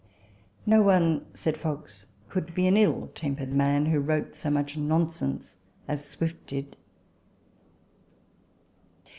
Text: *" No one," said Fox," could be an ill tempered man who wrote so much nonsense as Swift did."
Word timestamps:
*" 0.23 0.43
No 0.65 0.81
one," 0.81 1.27
said 1.35 1.57
Fox," 1.59 2.07
could 2.31 2.55
be 2.55 2.65
an 2.65 2.75
ill 2.75 3.11
tempered 3.13 3.53
man 3.53 3.85
who 3.85 3.99
wrote 3.99 4.33
so 4.35 4.49
much 4.49 4.75
nonsense 4.75 5.57
as 5.87 6.03
Swift 6.03 6.43
did." 6.47 6.75